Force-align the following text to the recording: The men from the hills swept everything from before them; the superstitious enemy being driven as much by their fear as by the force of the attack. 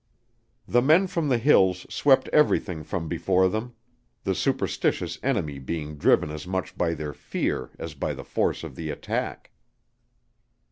The 0.67 0.81
men 0.81 1.05
from 1.05 1.29
the 1.29 1.37
hills 1.37 1.85
swept 1.93 2.27
everything 2.29 2.83
from 2.83 3.07
before 3.07 3.47
them; 3.47 3.75
the 4.23 4.33
superstitious 4.33 5.19
enemy 5.21 5.59
being 5.59 5.97
driven 5.97 6.31
as 6.31 6.47
much 6.47 6.75
by 6.75 6.95
their 6.95 7.13
fear 7.13 7.69
as 7.77 7.93
by 7.93 8.15
the 8.15 8.25
force 8.25 8.63
of 8.63 8.75
the 8.75 8.89
attack. 8.89 9.51